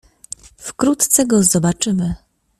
[0.57, 2.15] "Wkrótce go zobaczymy."